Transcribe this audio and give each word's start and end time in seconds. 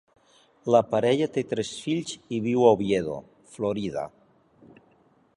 La 0.75 0.79
parella 0.93 1.27
té 1.35 1.43
tres 1.51 1.73
fills 1.83 2.15
i 2.37 2.39
viu 2.45 2.65
a 2.65 2.71
Oviedo, 2.77 3.19
Florida. 3.57 4.07